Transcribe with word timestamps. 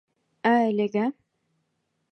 Ә 0.51 0.53
әлегә! 0.69 1.05